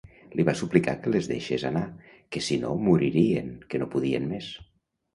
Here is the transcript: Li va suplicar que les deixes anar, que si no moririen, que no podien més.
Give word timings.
Li 0.37 0.45
va 0.45 0.53
suplicar 0.61 0.95
que 1.03 1.13
les 1.15 1.29
deixes 1.33 1.67
anar, 1.71 1.85
que 2.33 2.45
si 2.49 2.59
no 2.65 2.75
moririen, 2.89 3.55
que 3.71 3.85
no 3.85 3.93
podien 3.99 4.31
més. 4.35 4.53